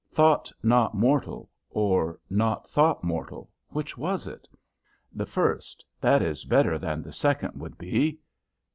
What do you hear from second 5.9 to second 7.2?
that is better than the